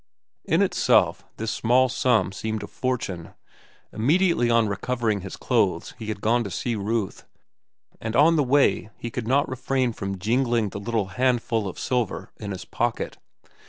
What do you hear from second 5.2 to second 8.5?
his clothes he had gone to see Ruth, and on the